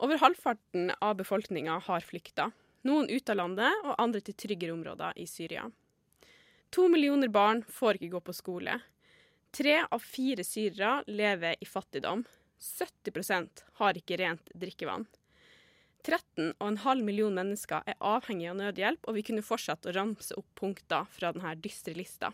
[0.00, 2.50] Over halvparten av befolkninga har flykta.
[2.88, 5.66] Noen ut av landet, og andre til tryggere områder i Syria.
[6.72, 8.78] To millioner barn får ikke gå på skole.
[9.52, 12.24] Tre av fire syrere lever i fattigdom.
[12.60, 15.04] 70% har ikke rent drikkevann.
[16.06, 21.08] 13,5 millioner mennesker er avhengig av nødhjelp, og vi kunne fortsatt å ramse opp punkter
[21.12, 22.32] fra denne dystre lista.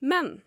[0.00, 0.38] Men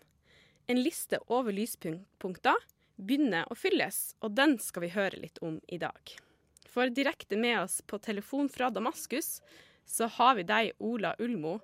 [0.66, 2.58] en liste over lyspunkter
[2.96, 6.14] begynner å fylles, og den skal vi høre litt om i dag.
[6.70, 9.38] For direkte med oss på telefon fra Damaskus
[9.86, 11.58] så har vi deg, Ola Ulmo,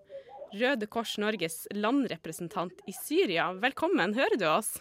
[0.53, 3.51] Røde Kors Norges landrepresentant i Syria.
[3.63, 4.77] Velkommen, hører du oss?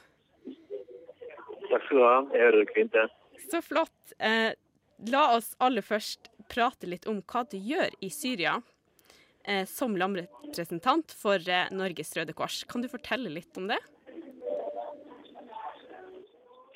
[1.69, 2.99] Takk skal du ha, jeg hører deg fint.
[3.49, 4.13] Så flott.
[4.17, 4.51] Eh,
[5.13, 8.57] la oss aller først prate litt om hva du gjør i Syria
[9.45, 12.63] eh, som landrepresentant for eh, Norges Røde Kors.
[12.69, 13.79] Kan du fortelle litt om det?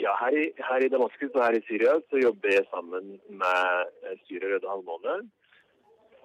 [0.03, 3.91] Ja, her i, her i, Damaskus og her i Syria så jobber jeg sammen med
[4.03, 5.13] eh, Syria Røde Halvmåne.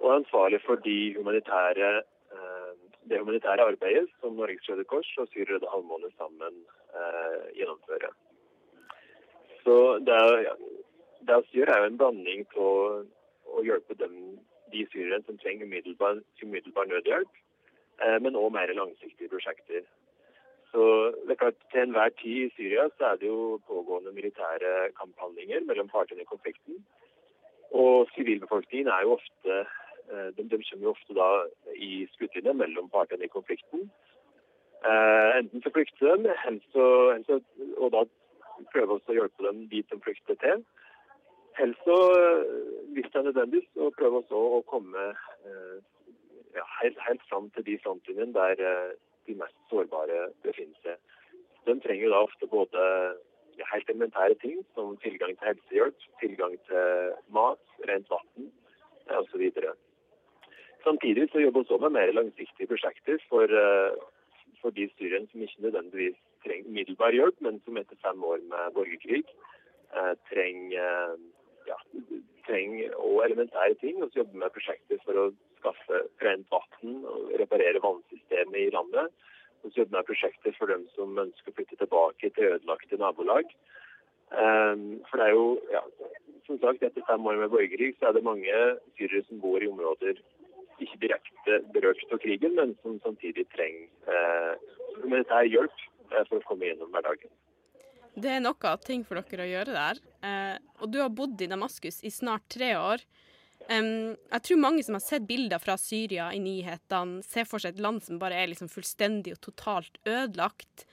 [0.00, 1.90] Og er ansvarlig for de humanitære,
[2.34, 2.72] eh,
[3.10, 6.58] det humanitære arbeidet som Norges Røde Kors og Syria Røde Halvmåne sammen
[6.98, 8.16] eh, gjennomfører.
[9.62, 9.76] Så
[10.08, 10.56] det, ja,
[11.28, 14.16] det vi gjør, er jo en blanding av å hjelpe dem,
[14.72, 17.40] de syrerne som trenger umiddelbar, umiddelbar nødhjelp,
[18.02, 19.86] eh, men òg mer langsiktige prosjekter.
[20.72, 20.82] Så
[21.24, 25.60] det er klart, Til enhver tid i Syria så er det jo pågående militære kamphandlinger
[25.60, 26.84] mellom partene i konflikten.
[27.70, 29.54] Og sivilbefolkningen er jo ofte
[30.12, 31.28] eh, de, de kommer jo ofte da
[31.74, 33.90] i skuddlinja mellom partene i konflikten.
[34.90, 37.40] Eh, enten så flykter de,
[37.76, 38.04] og da
[38.72, 40.64] prøver vi å hjelpe dem dit de flykter til.
[41.58, 41.98] Helst så,
[42.94, 45.08] hvis det er nødvendig, så prøver vi å komme
[45.48, 45.76] eh,
[46.54, 48.94] ja, helt, helt fram til de frontlinjene der
[49.28, 50.98] de mest sårbare befinner seg.
[51.68, 52.84] De trenger da ofte både
[53.72, 58.50] helt elementære ting som tilgang til helsehjelp, tilgang til mat, rent vann
[59.18, 59.50] osv.
[60.84, 63.96] Samtidig så jobber vi også med mer langsiktige prosjekter for, eh,
[64.60, 68.72] for de styrene som ikke nødvendigvis trenger umiddelbar hjelp, men som etter fem år med
[68.74, 69.24] borgerkrig
[69.96, 71.16] eh, trenger,
[71.66, 71.78] ja,
[72.46, 72.90] trenger
[73.24, 74.02] elementære ting.
[74.02, 77.02] Og så jobber med prosjekter for å skaffe rent vann
[77.40, 79.12] reparere vannsystemet i landet.
[79.62, 83.50] Og så jobber med prosjekter for dem som ønsker å flytte tilbake til ødelagte nabolag.
[84.28, 85.80] Um, for det er jo, ja,
[86.46, 88.58] som sagt, etter fem år med borgerkrig så er det mange
[88.98, 90.20] syrere som bor i områder
[90.84, 94.66] ikke direkte berørt av krigen, men som samtidig trenger eh,
[95.02, 97.32] humanitær hjelp eh, for å komme gjennom hverdagen.
[98.18, 100.02] Det er noe av ting for dere å gjøre der.
[100.26, 103.04] Eh, og du har bodd i Damaskus i snart tre år.
[103.68, 107.76] Um, jeg tror mange som har sett bilder fra Syria i nyhetene, ser for seg
[107.76, 110.86] et land som bare er liksom fullstendig og totalt ødelagt.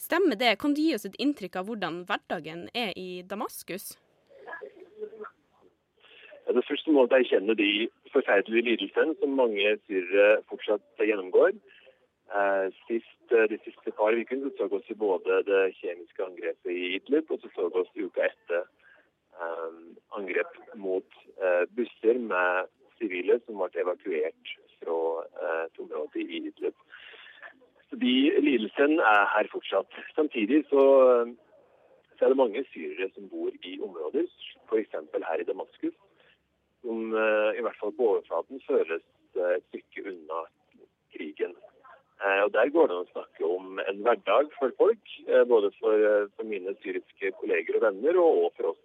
[0.00, 0.56] Stemmer det?
[0.62, 3.92] Kan du gi oss et inntrykk av hvordan hverdagen er i Damaskus?
[6.46, 7.70] Ja, det første må jeg erkjenne de
[8.14, 11.52] forferdelige lidelsene som mange syrere fortsatt gjennomgår.
[12.32, 17.30] Eh, sist, eh, de siste par ukene så vi både det kjemiske angrepet i Idlib
[17.30, 18.64] og så så vi uka etter
[20.16, 24.98] angrep mot uh, busser med sivile som ble evakuert fra
[25.64, 26.76] et område i Idlib.
[27.88, 29.98] Så de lidelsene er her fortsatt.
[30.16, 30.84] Samtidig så,
[32.16, 34.26] så, er det mange syrere som bor i områder,
[34.68, 34.96] f.eks.
[35.28, 35.94] her i Damaskus,
[36.82, 39.04] som i hvert fall på overflaten føles
[39.36, 40.40] et stykke unna
[41.14, 41.54] krigen.
[42.44, 45.14] Og Der går det an å snakke om en hverdag for folk,
[45.52, 46.06] både for,
[46.36, 48.81] for mine syriske kolleger og venner, og for oss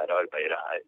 [0.00, 0.80] humanitære arbeidet her.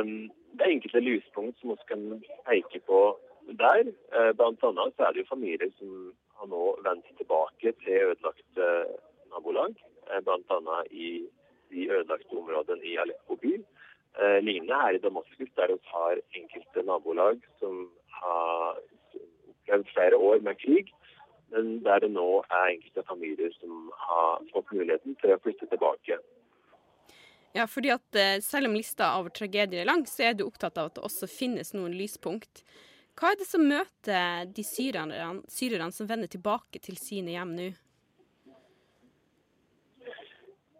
[0.00, 3.18] Um, det er enkelte lyspunkt som vi kan peke på
[3.58, 3.84] der.
[4.14, 8.66] Uh, blant annet så er det jo familier som har nå vendt tilbake til ødelagte
[9.30, 9.74] nabolag.
[10.10, 11.26] Uh, blant annet i
[11.70, 13.64] de ødelagte områdene i Aleppo by.
[14.40, 18.78] Lignende her i Damaskus, der vi har enkelte nabolag som har
[19.10, 20.92] opplevd flere år med krig.
[21.50, 26.20] Men der det nå er enkelte familier som har fått muligheten til å flytte tilbake.
[27.54, 30.78] Ja, fordi at eh, selv om lista av tragedier er lang, så er du opptatt
[30.80, 32.64] av at det også finnes noen lyspunkt.
[33.14, 37.68] Hva er det som møter de syrerne, syrerne som vender tilbake til sine hjem nå?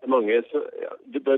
[0.03, 1.37] Det er mange ja, det, det,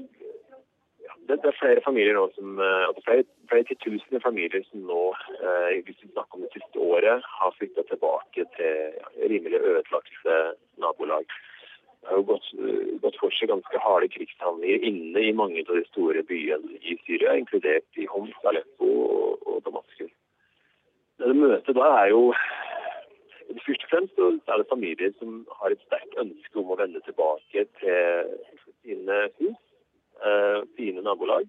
[1.29, 5.03] det, er flere familier nå som eh, altså flere, flere titusener familier som nå,
[5.37, 10.41] eh, hvis vi snakker om det siste året, har flytta tilbake til ja, rimelig ødelagte
[10.81, 11.29] nabolag
[12.06, 15.85] har jo gått, eh, gått, for seg ganske harde krigshandlinger inne i mange av de
[15.91, 20.12] store byene i Syria, inkludert i Homs, Aleppo og, og Damaskus.
[21.19, 22.23] Det møtet da er jo
[23.47, 27.62] Først og fremst er det familier som har et sterkt ønske om å vende tilbake
[27.79, 28.32] til
[28.82, 29.61] sine hus.
[30.26, 31.47] eh, fine nabolag.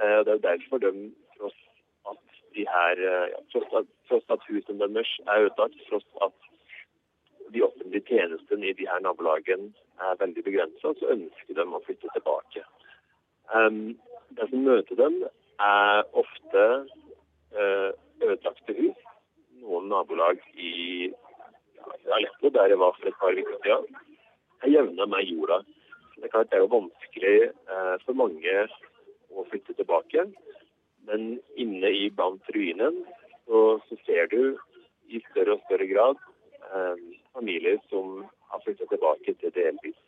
[0.00, 0.90] Eh, det er jo derfor de,
[1.36, 1.58] tross
[2.08, 2.22] at
[2.56, 3.02] de her,
[3.34, 6.49] ja, tross at, tross at husene deres er ødelagt, tross at
[7.54, 9.70] de offentlige tjenestene i de her nabolagene
[10.00, 12.64] er veldig begrensa, så ønsker de å flytte tilbake.
[13.54, 13.98] Um,
[14.38, 15.18] det som møter dem,
[15.60, 16.66] er ofte
[17.56, 17.90] uh,
[18.22, 19.02] ødelagte hus.
[19.60, 21.10] Noen nabolag i
[22.14, 24.00] Aleppo, der jeg var for et par uker siden,
[24.62, 25.60] er jevna med jorda.
[26.16, 27.36] Det er klart det er jo vanskelig
[27.72, 28.56] uh, for mange
[29.30, 30.26] å flytte tilbake.
[31.08, 33.02] Men inne i blant ruinen
[33.46, 34.56] så, så ser du
[35.10, 36.20] i større og større grad
[36.70, 37.06] um,
[37.36, 39.98] familier som har flyttet tilbake til delvis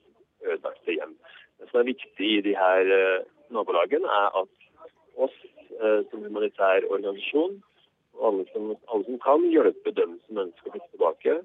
[0.42, 1.14] ødelagte hjem.
[1.58, 3.24] Det som er viktig i de her uh,
[3.54, 4.54] nabolagene, er at
[5.26, 5.36] oss
[5.80, 7.60] uh, som humanitær organisasjon
[8.19, 11.36] og alle som, alle som, kan, hjelpe dem som ønsker å flytte tilbake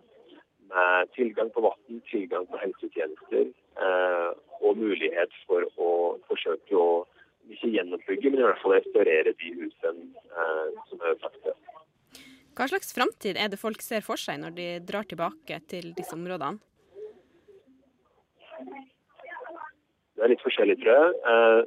[0.72, 3.48] med tilgang på vann, tilgang på helsetjenester
[3.80, 5.92] uh, og mulighet for å
[6.28, 7.06] forsøke å
[7.48, 10.10] ikke gjenoppbygge, men i hvert fall restaurere de husene
[10.90, 11.54] som er ødelagte.
[12.58, 16.16] Hva slags framtid er det folk ser for seg når de drar tilbake til disse
[16.18, 16.58] områdene?
[20.18, 21.12] Det er litt forskjellig, tror jeg.
[21.34, 21.60] Eh,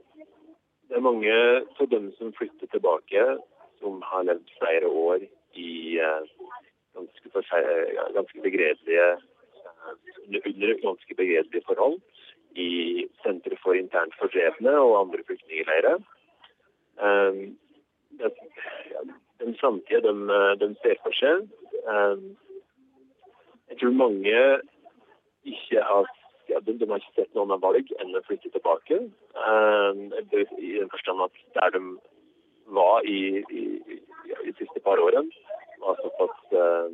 [0.91, 1.37] det er mange
[1.79, 3.23] av dem som flytter tilbake,
[3.79, 5.23] som har levd flere år
[5.55, 5.71] i
[6.03, 6.27] eh,
[6.99, 7.31] ganske,
[8.19, 12.01] ganske begredelige eh, under ganske begredelige forhold
[12.59, 16.03] i sentre for internt fordrevne og andre flyktningleirer
[19.41, 20.15] den framtida de,
[20.61, 21.47] de, ser for seg.
[21.89, 22.37] Um,
[23.71, 24.41] jeg tror mange
[25.49, 26.09] ikke har
[26.51, 28.99] ja, de, de, har ikke sett noen av valg enn å flytte tilbake.
[29.39, 31.85] Um, I den forstand at der de
[32.75, 35.31] var i, i, i de siste par årene,
[35.81, 36.91] var såpass uh,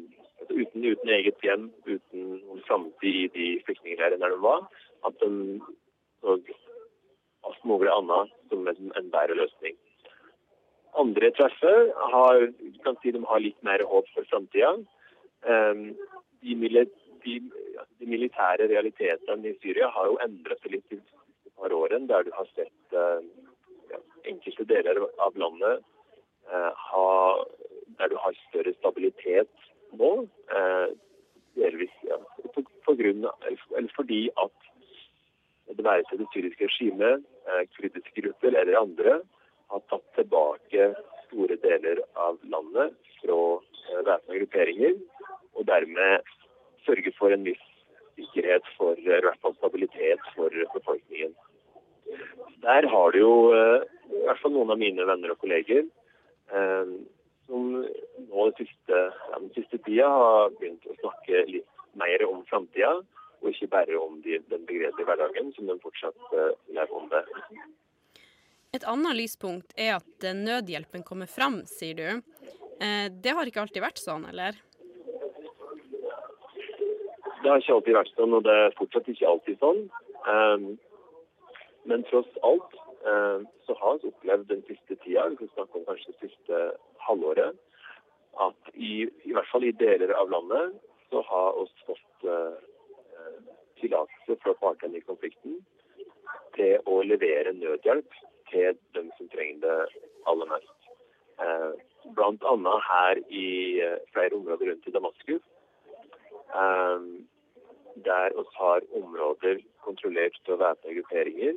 [0.52, 4.68] uten, uten, eget hjem, uten noen framtid i de flyktningleirene der de var,
[5.08, 5.58] at de
[6.20, 6.36] så
[7.46, 9.76] alt mulig annet som en, en bedre løsning
[11.00, 12.46] andre treffer, har,
[12.84, 14.72] kan si de har litt mer håp for framtida.
[15.46, 15.82] Um,
[16.42, 16.54] de,
[17.24, 22.08] de, de, militære realitetene i Syria har jo endret seg litt de siste par årene,
[22.10, 23.20] der du har sett uh,
[23.92, 24.00] ja,
[24.32, 25.84] enkelte deler av landet
[26.50, 27.08] uh, ha,
[28.00, 30.12] der du har større stabilitet nå.
[30.52, 30.88] Uh,
[31.56, 32.18] delvis ja,
[32.52, 34.52] på, på grunn eller fordi at
[35.76, 37.22] det være seg det syriske regimet,
[37.74, 39.14] kurdiske grupper eller andre,
[39.72, 40.90] har tatt tilbake
[41.26, 44.94] store deler av landet fra eh, væpna grupperinger,
[45.56, 46.30] og dermed
[46.86, 47.64] sørge for en viss
[48.16, 51.34] sikkerhet for eh, i stabilitet for befolkningen.
[52.62, 55.86] Der har du jo eh, i hvert fall noen av mine venner og kolleger
[56.46, 61.66] som nå den siste, ja, den siste tida har begynt å snakke litt
[61.98, 62.92] mer om framtida,
[63.42, 66.36] og ikke bare om de, den begredelige hverdagen som de fortsatt
[66.70, 67.24] lever om det.
[68.74, 72.08] Et annet lyspunkt er at eh, nødhjelpen kommer fram, sier du.
[72.82, 74.58] Eh, det har ikke alltid vært sånn, eller?
[77.42, 79.84] Det har ikke alltid vært sånn, og det er fortsatt ikke alltid sånn.
[80.32, 80.66] Ehm,
[81.86, 82.74] men tross alt
[83.06, 86.62] eh, så har vi opplevd den siste tida, vi kan snakke om kanskje det siste
[87.06, 87.62] halvåret,
[88.42, 90.74] at i, i hvert fall i deler av landet
[91.08, 92.26] så har vi fått
[93.80, 95.60] tillatelse fra partene i konflikten
[96.56, 98.16] til å levere nødhjelp
[98.50, 99.76] til dem som trenger det
[100.30, 100.90] aller mest.
[101.44, 101.72] Eh,
[102.16, 102.74] Bl.a.
[102.90, 103.46] her i
[103.84, 105.42] eh, flere områder rundt i Damaskus.
[106.62, 107.00] Eh,
[108.08, 111.54] der oss har områder kontrollert av væpna grupperinger,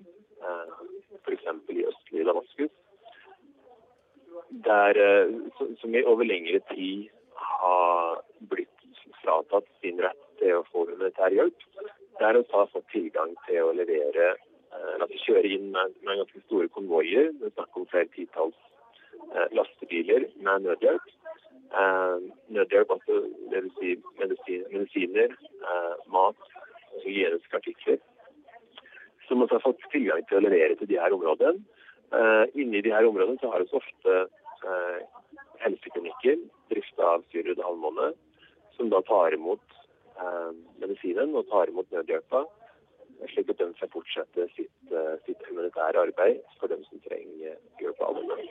[1.26, 1.48] f.eks.
[1.76, 2.72] i østlige Damaskus.
[4.66, 4.96] Der,
[5.82, 8.22] som i over lengre tid har
[8.52, 8.80] blitt
[9.22, 11.66] fratatt sin rett til å få humanitær hjelp.
[12.20, 14.32] Der vi har fått tilgang til å levere
[14.80, 17.32] Eh, at de kjører inn med, med ganske store konvoier.
[17.40, 18.60] Det er snakk om flere titalls
[19.34, 21.10] eh, lastebiler med nødhjelp.
[21.80, 25.36] Eh, nødhjelp, altså vil si medisin, medisiner,
[26.14, 26.48] mat
[27.04, 28.00] hygieniske artikler.
[29.28, 31.62] Som også har fått tilgang til å levere til de her områdene.
[32.58, 34.16] Inni de her områdene så har vi ofte
[35.62, 36.40] helseklinikker
[36.72, 38.08] drifta av Syrud Halvmåne,
[38.74, 39.62] som da tar imot
[40.82, 42.42] medisinen og tar imot nødhjelpa
[43.28, 48.02] slik at de får fortsette sitt, eh, sitt, humanitære arbeid for dem som trenger hjelp
[48.06, 48.48] av dem.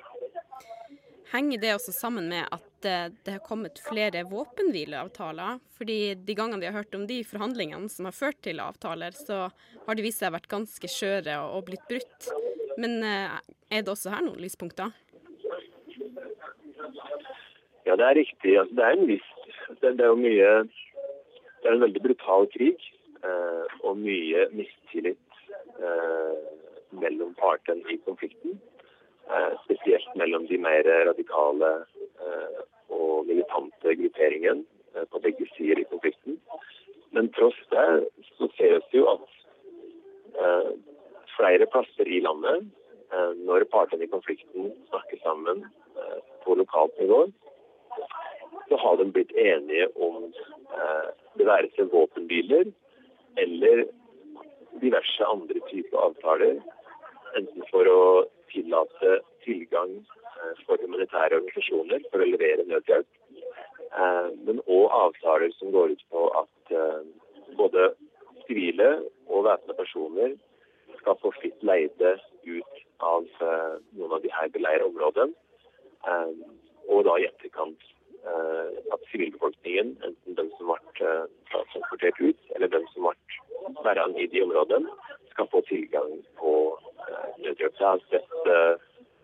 [1.32, 5.58] Henger det også sammen med at eh, det har kommet flere våpenhvileavtaler?
[5.76, 9.48] Fordi de gangene vi har hørt om de forhandlingene som har ført til avtaler, så
[9.86, 12.30] har de vist seg vært ganske skjøre og blitt brutt.
[12.80, 13.36] Men eh,
[13.70, 14.94] er det også her noen lyspunkter?
[17.88, 18.52] Ja, det er riktig.
[18.60, 19.28] Altså, det er en viss
[19.80, 22.80] det, det er jo mye Det er en veldig brutal krig.
[23.86, 25.18] Og mye mistillit
[25.78, 26.38] eh,
[26.90, 28.58] mellom partene i konflikten.
[29.28, 31.70] Eh, spesielt mellom de mer radikale
[32.24, 34.64] eh, og militante grupperingene
[34.96, 36.38] eh, på begge sider i konflikten.
[37.10, 37.88] Men tross det
[38.36, 39.26] så ser vi jo at
[40.44, 40.72] eh,
[41.36, 42.66] flere plasser i landet,
[43.12, 45.66] eh, når partene i konflikten snakker sammen
[46.44, 47.24] på lokalt nivå,
[48.68, 50.28] så har de blitt enige om
[51.34, 52.68] det være seg våpenbiler
[53.42, 53.84] eller
[54.82, 56.58] diverse andre typer avtaler.
[57.38, 58.02] Enten for å
[58.52, 63.08] tillate tilgang eh, for humanitære organisasjoner for å levere nødhjelp,
[63.88, 67.02] eh, men òg avtaler som går ut på at eh,
[67.60, 67.90] både
[68.46, 68.90] sivile
[69.28, 70.36] og væpna personer
[71.00, 72.16] skal få fritt leide
[72.48, 73.26] ut av
[73.94, 75.34] noen av de her beleira områdene.
[76.88, 77.84] Og da i etterkant
[78.26, 81.12] at sivilbefolkningen, enten de som ble
[81.52, 84.90] transportert ut, eller de som ble værende i de områdene,
[85.30, 86.10] skal få tilgang
[86.40, 86.52] på
[87.38, 87.78] nødhjelp.
[87.80, 88.30] Jeg har sett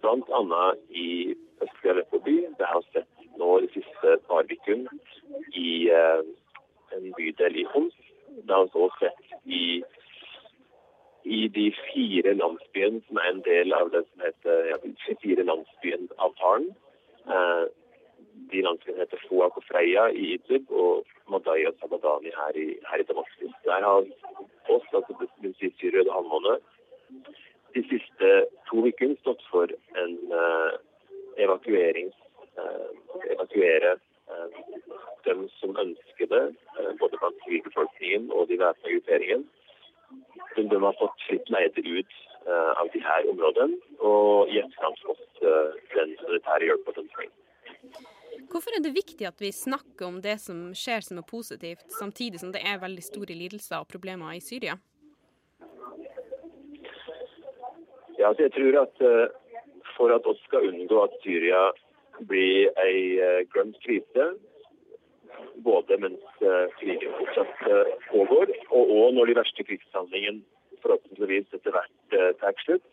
[0.04, 0.62] bl.a.
[0.90, 2.36] i østlige Aleppo by.
[2.58, 4.88] Det har sett nå de siste par ukene
[5.52, 7.94] i en bydel i Homs.
[8.28, 9.82] Det har også sett i,
[11.24, 14.78] i de fire landsbyene som er en del av det som heter ja,
[15.22, 16.70] fire landsbyen-avtalen.
[17.34, 17.64] Eh,
[18.52, 23.02] de landsbyene heter Foak og Freya i Idlib og Madaya og Sabadani her i, her
[23.02, 23.54] i Damaskus.
[23.64, 24.04] Der har
[24.74, 26.56] oss, altså den si Røde halvmåne,
[27.74, 28.28] de siste
[28.68, 29.70] to ukene stått for
[30.02, 30.72] en uh,
[31.44, 32.12] evakuering
[32.58, 32.90] uh,
[33.34, 33.96] evakuere
[34.30, 34.48] uh,
[35.26, 36.44] dem som ønsker det,
[37.00, 39.44] både blant sivilbefolkningen og de væpna grupperingene.
[40.56, 42.12] Men de har fått fritt leide ut
[42.80, 45.00] av de her områdene og i etterkant
[45.94, 46.92] den sanitære hjelpa.
[48.54, 52.38] Hvorfor er det viktig at vi snakker om det som skjer som er positivt, samtidig
[52.38, 54.76] som det er veldig store lidelser og problemer i Syria?
[58.14, 59.26] Ja, altså jeg tror at uh,
[59.96, 61.64] For at oss skal unngå at Syria
[62.30, 64.28] blir ei uh, glemt krise,
[65.66, 67.66] både mens uh, krigen fortsatt
[68.12, 72.86] pågår, og òg når de verste krigshandlingene forhåpentligvis etter hvert tar slutt,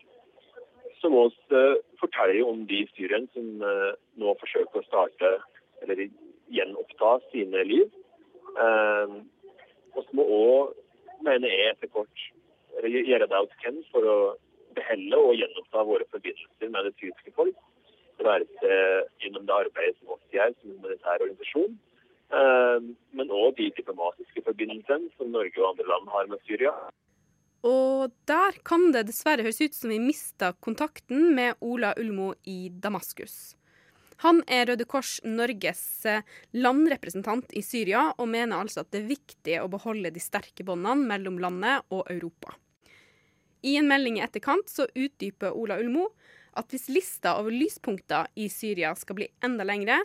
[1.01, 1.63] så må vi
[2.01, 5.31] fortelle om de Syrien som nå forsøker å starte
[5.81, 6.05] eller
[6.51, 7.89] gjenoppta sine liv.
[9.95, 10.77] Og så må òg,
[11.25, 12.23] mener jeg etter kort,
[12.79, 14.17] gjøre det vi kan for å
[14.75, 17.57] beholde og gjenoppta våre forbindelser med det tyske folk.
[18.17, 21.77] Det være seg gjennom det arbeidet som vi gjør som humanitær organisasjon,
[22.37, 26.73] eh, men òg de diplomatiske forbindelsene som Norge og andre land har med Syria.
[27.67, 32.71] Og der kan det dessverre høres ut som vi mista kontakten med Ola Ulmo i
[32.73, 33.53] Damaskus.
[34.21, 39.13] Han er Røde Kors Norges eh, landrepresentant i Syria, og mener altså at det er
[39.15, 42.53] viktig å beholde de sterke båndene mellom landet og Europa.
[43.65, 46.11] I en melding i etterkant så utdyper Ola Ulmo
[46.57, 50.01] at hvis lista over lyspunkter i Syria skal bli enda lengre,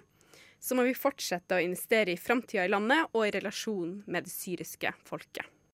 [0.61, 4.33] så må vi fortsette å investere i framtida i landet og i relasjon med det
[4.33, 5.45] syriske folket.